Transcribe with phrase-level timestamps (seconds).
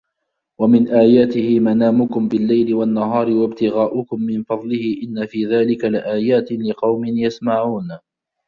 [0.59, 7.91] وَمِن آياتِهِ مَنامُكُم بِاللَّيلِ وَالنَّهارِ وَابتِغاؤُكُم مِن فَضلِهِ إِنَّ في ذلِكَ لَآياتٍ لِقَومٍ يَسمَعونَ